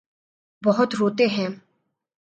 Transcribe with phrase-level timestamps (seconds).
[0.61, 1.49] بہت روتے ہیں۔